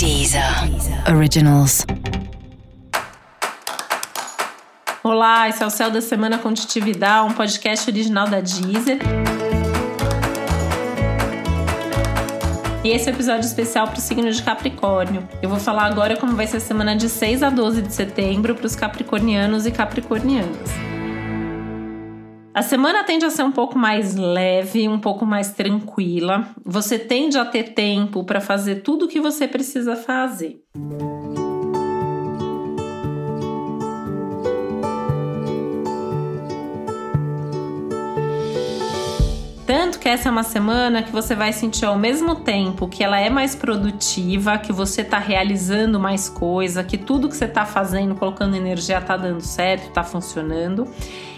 Deezer 0.00 0.42
Originals. 1.14 1.84
Olá, 5.04 5.46
esse 5.46 5.62
é 5.62 5.66
o 5.66 5.68
Céu 5.68 5.90
da 5.90 6.00
Semana 6.00 6.38
com 6.38 6.54
Titividade, 6.54 7.30
um 7.30 7.34
podcast 7.34 7.90
original 7.90 8.26
da 8.26 8.40
Deezer. 8.40 8.98
E 12.82 12.88
esse 12.88 13.10
é 13.10 13.12
um 13.12 13.14
episódio 13.14 13.44
especial 13.44 13.88
para 13.88 13.98
o 13.98 14.00
signo 14.00 14.32
de 14.32 14.42
Capricórnio. 14.42 15.28
Eu 15.42 15.50
vou 15.50 15.60
falar 15.60 15.84
agora 15.84 16.16
como 16.16 16.34
vai 16.34 16.46
ser 16.46 16.56
a 16.56 16.60
semana 16.60 16.96
de 16.96 17.06
6 17.06 17.42
a 17.42 17.50
12 17.50 17.82
de 17.82 17.92
setembro 17.92 18.54
para 18.54 18.64
os 18.64 18.74
capricornianos 18.74 19.66
e 19.66 19.70
capricornianas. 19.70 20.89
A 22.60 22.62
semana 22.62 23.02
tende 23.02 23.24
a 23.24 23.30
ser 23.30 23.42
um 23.42 23.50
pouco 23.50 23.78
mais 23.78 24.14
leve, 24.14 24.86
um 24.86 25.00
pouco 25.00 25.24
mais 25.24 25.50
tranquila. 25.50 26.46
Você 26.62 26.98
tende 26.98 27.38
a 27.38 27.44
ter 27.46 27.72
tempo 27.72 28.22
para 28.22 28.38
fazer 28.38 28.82
tudo 28.82 29.06
o 29.06 29.08
que 29.08 29.18
você 29.18 29.48
precisa 29.48 29.96
fazer. 29.96 30.62
Que 40.00 40.08
essa 40.08 40.28
é 40.28 40.32
uma 40.32 40.42
semana 40.42 41.02
que 41.02 41.12
você 41.12 41.34
vai 41.34 41.52
sentir 41.52 41.84
ao 41.84 41.98
mesmo 41.98 42.34
tempo 42.36 42.88
que 42.88 43.04
ela 43.04 43.20
é 43.20 43.28
mais 43.28 43.54
produtiva, 43.54 44.56
que 44.58 44.72
você 44.72 45.02
está 45.02 45.18
realizando 45.18 46.00
mais 46.00 46.28
coisa, 46.28 46.82
que 46.82 46.96
tudo 46.96 47.28
que 47.28 47.36
você 47.36 47.44
está 47.44 47.66
fazendo, 47.66 48.14
colocando 48.14 48.56
energia, 48.56 48.98
está 48.98 49.16
dando 49.16 49.42
certo, 49.42 49.88
está 49.88 50.02
funcionando. 50.02 50.88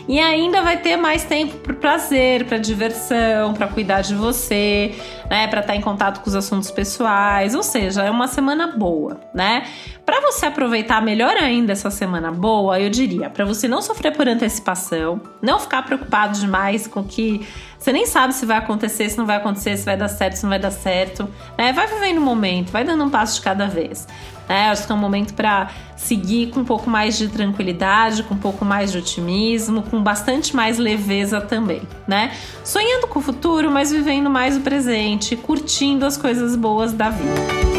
E 0.09 0.19
ainda 0.19 0.63
vai 0.63 0.79
ter 0.79 0.97
mais 0.97 1.25
tempo 1.25 1.57
para 1.59 1.75
prazer, 1.75 2.45
para 2.45 2.59
diversão, 2.59 3.55
para 3.55 3.69
cuidar 3.69 4.01
de 4.01 4.15
você, 4.15 4.95
né, 5.33 5.47
para 5.47 5.61
estar 5.61 5.73
tá 5.73 5.79
em 5.79 5.81
contato 5.81 6.21
com 6.21 6.29
os 6.29 6.35
assuntos 6.35 6.71
pessoais, 6.71 7.55
ou 7.55 7.63
seja, 7.63 8.03
é 8.03 8.11
uma 8.11 8.29
semana 8.29 8.67
boa, 8.67 9.19
né? 9.33 9.67
Para 10.05 10.21
você 10.21 10.45
aproveitar 10.45 11.01
melhor 11.01 11.35
ainda 11.39 11.73
essa 11.73 11.91
semana 11.91 12.31
boa, 12.31 12.79
eu 12.79 12.91
diria, 12.91 13.31
para 13.31 13.43
você 13.47 13.67
não 13.67 13.81
sofrer 13.81 14.15
por 14.15 14.29
antecipação, 14.29 15.23
não 15.41 15.59
ficar 15.59 15.87
preocupado 15.87 16.39
demais 16.39 16.87
com 16.87 17.03
que 17.03 17.49
você 17.79 17.95
nem 17.95 18.05
sabe 18.05 18.35
se 18.35 18.45
vai 18.45 18.59
acontecer, 18.59 19.09
se 19.09 19.17
não 19.17 19.25
vai 19.25 19.37
acontecer, 19.37 19.79
se 19.79 19.87
vai 19.87 19.97
dar 19.97 20.09
certo, 20.09 20.37
se 20.37 20.43
não 20.43 20.51
vai 20.51 20.59
dar 20.59 20.71
certo, 20.71 21.27
né? 21.57 21.73
Vai 21.73 21.87
vivendo 21.87 22.19
o 22.19 22.21
momento, 22.21 22.71
vai 22.71 22.85
dando 22.85 23.03
um 23.03 23.09
passo 23.09 23.37
de 23.37 23.41
cada 23.41 23.67
vez. 23.67 24.07
Né? 24.47 24.69
Acho 24.69 24.87
que 24.87 24.93
é 24.93 24.95
um 24.95 24.99
momento 24.99 25.33
para 25.33 25.71
seguir 25.97 26.51
com 26.51 26.61
um 26.61 26.65
pouco 26.65 26.91
mais 26.91 27.17
de 27.17 27.29
tranquilidade, 27.29 28.23
com 28.23 28.35
um 28.35 28.39
pouco 28.39 28.65
mais 28.65 28.93
de 28.93 28.99
otimismo, 28.99 29.83
com 29.83 30.03
bastante 30.03 30.55
mais 30.55 30.77
leveza 30.77 31.41
também, 31.41 31.83
né? 32.13 32.31
Sonhando 32.63 33.07
com 33.07 33.19
o 33.19 33.23
futuro, 33.23 33.71
mas 33.71 33.91
vivendo 33.91 34.29
mais 34.29 34.55
o 34.59 34.61
presente, 34.61 35.35
curtindo 35.35 36.05
as 36.05 36.19
coisas 36.19 36.55
boas 36.55 36.93
da 36.93 37.09
vida. 37.09 37.72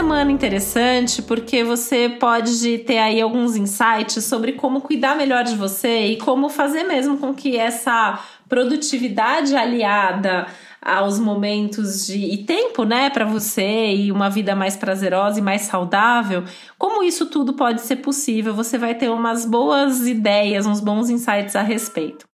Semana 0.00 0.32
interessante 0.32 1.20
porque 1.20 1.62
você 1.62 2.08
pode 2.08 2.78
ter 2.78 2.96
aí 2.96 3.20
alguns 3.20 3.54
insights 3.54 4.24
sobre 4.24 4.52
como 4.54 4.80
cuidar 4.80 5.14
melhor 5.14 5.44
de 5.44 5.54
você 5.54 6.06
e 6.06 6.16
como 6.16 6.48
fazer 6.48 6.84
mesmo 6.84 7.18
com 7.18 7.34
que 7.34 7.58
essa 7.58 8.18
produtividade 8.48 9.54
aliada 9.54 10.46
aos 10.80 11.18
momentos 11.18 12.06
de 12.06 12.16
e 12.16 12.44
tempo, 12.44 12.84
né, 12.84 13.10
para 13.10 13.26
você 13.26 13.94
e 13.94 14.10
uma 14.10 14.30
vida 14.30 14.56
mais 14.56 14.74
prazerosa 14.74 15.38
e 15.38 15.42
mais 15.42 15.62
saudável, 15.62 16.44
como 16.78 17.02
isso 17.02 17.26
tudo 17.26 17.52
pode 17.52 17.82
ser 17.82 17.96
possível, 17.96 18.54
você 18.54 18.78
vai 18.78 18.94
ter 18.94 19.10
umas 19.10 19.44
boas 19.44 20.06
ideias, 20.06 20.64
uns 20.64 20.80
bons 20.80 21.10
insights 21.10 21.54
a 21.54 21.60
respeito. 21.60 22.29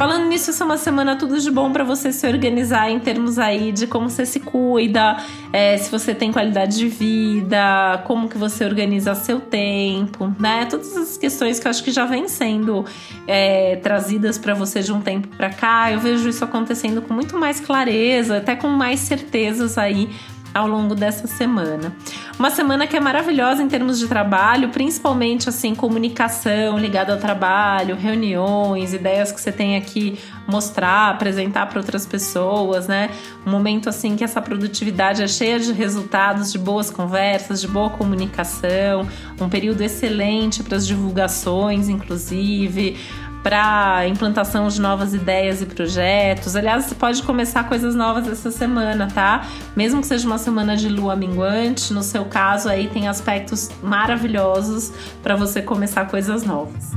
Falando 0.00 0.24
nisso, 0.24 0.48
essa 0.48 0.64
é 0.64 0.66
uma 0.66 0.78
semana 0.78 1.14
tudo 1.14 1.38
de 1.38 1.50
bom 1.50 1.70
para 1.70 1.84
você 1.84 2.10
se 2.10 2.26
organizar 2.26 2.90
em 2.90 2.98
termos 2.98 3.38
aí 3.38 3.70
de 3.70 3.86
como 3.86 4.08
você 4.08 4.24
se 4.24 4.40
cuida, 4.40 5.18
é, 5.52 5.76
se 5.76 5.90
você 5.90 6.14
tem 6.14 6.32
qualidade 6.32 6.78
de 6.78 6.88
vida, 6.88 8.02
como 8.06 8.26
que 8.26 8.38
você 8.38 8.64
organiza 8.64 9.14
seu 9.14 9.38
tempo, 9.38 10.34
né? 10.40 10.64
Todas 10.64 10.96
as 10.96 11.18
questões 11.18 11.60
que 11.60 11.66
eu 11.66 11.70
acho 11.70 11.84
que 11.84 11.90
já 11.90 12.06
vêm 12.06 12.28
sendo 12.28 12.86
é, 13.26 13.76
trazidas 13.76 14.38
para 14.38 14.54
você 14.54 14.80
de 14.80 14.90
um 14.90 15.02
tempo 15.02 15.28
para 15.36 15.50
cá, 15.50 15.92
eu 15.92 16.00
vejo 16.00 16.30
isso 16.30 16.42
acontecendo 16.42 17.02
com 17.02 17.12
muito 17.12 17.36
mais 17.36 17.60
clareza, 17.60 18.38
até 18.38 18.56
com 18.56 18.68
mais 18.68 19.00
certezas 19.00 19.76
aí 19.76 20.08
ao 20.52 20.66
longo 20.66 20.94
dessa 20.94 21.26
semana. 21.26 21.94
Uma 22.38 22.50
semana 22.50 22.86
que 22.86 22.96
é 22.96 23.00
maravilhosa 23.00 23.62
em 23.62 23.68
termos 23.68 23.98
de 23.98 24.08
trabalho, 24.08 24.70
principalmente 24.70 25.48
assim, 25.48 25.74
comunicação 25.74 26.78
ligada 26.78 27.12
ao 27.12 27.18
trabalho, 27.18 27.96
reuniões, 27.96 28.94
ideias 28.94 29.30
que 29.30 29.40
você 29.40 29.52
tem 29.52 29.76
aqui 29.76 30.18
mostrar, 30.46 31.10
apresentar 31.10 31.66
para 31.66 31.78
outras 31.78 32.06
pessoas, 32.06 32.88
né? 32.88 33.10
Um 33.46 33.50
momento 33.50 33.88
assim 33.88 34.16
que 34.16 34.24
essa 34.24 34.40
produtividade 34.40 35.22
é 35.22 35.28
cheia 35.28 35.60
de 35.60 35.72
resultados, 35.72 36.50
de 36.50 36.58
boas 36.58 36.90
conversas, 36.90 37.60
de 37.60 37.68
boa 37.68 37.90
comunicação, 37.90 39.06
um 39.40 39.48
período 39.48 39.82
excelente 39.82 40.62
para 40.62 40.76
as 40.76 40.86
divulgações, 40.86 41.88
inclusive 41.88 42.96
para 43.42 44.06
implantação 44.06 44.68
de 44.68 44.80
novas 44.80 45.14
ideias 45.14 45.62
e 45.62 45.66
projetos. 45.66 46.54
Aliás, 46.56 46.84
você 46.84 46.94
pode 46.94 47.22
começar 47.22 47.64
coisas 47.64 47.94
novas 47.94 48.28
essa 48.28 48.50
semana, 48.50 49.08
tá? 49.12 49.46
Mesmo 49.74 50.00
que 50.00 50.06
seja 50.06 50.26
uma 50.26 50.38
semana 50.38 50.76
de 50.76 50.88
lua 50.88 51.16
minguante, 51.16 51.92
no 51.92 52.02
seu 52.02 52.24
caso 52.24 52.68
aí 52.68 52.88
tem 52.88 53.08
aspectos 53.08 53.70
maravilhosos 53.82 54.92
para 55.22 55.36
você 55.36 55.62
começar 55.62 56.06
coisas 56.06 56.44
novas. 56.44 56.92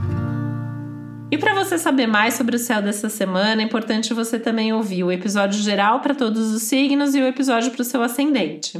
E 1.32 1.38
para 1.38 1.56
você 1.56 1.80
saber 1.80 2.06
mais 2.06 2.36
sobre 2.36 2.58
o 2.58 2.60
céu 2.60 2.80
dessa 2.80 3.10
semana, 3.10 3.62
é 3.62 3.66
importante 3.66 4.14
você 4.14 4.38
também 4.38 4.72
ouvir 4.72 5.04
o 5.04 5.12
episódio 5.12 5.60
geral 5.60 6.00
para 6.00 6.14
todos 6.14 6.54
os 6.54 6.62
signos 6.62 7.16
e 7.16 7.22
o 7.22 7.26
episódio 7.26 7.72
para 7.72 7.82
o 7.82 7.86
seu 7.86 8.04
ascendente. 8.04 8.80